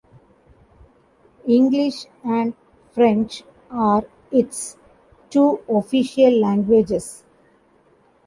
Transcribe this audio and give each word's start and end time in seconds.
English 1.45 2.07
and 2.23 2.55
French 2.89 3.43
are 3.69 4.03
its 4.31 4.75
two 5.29 5.59
official 5.69 6.39
languages. 6.39 7.23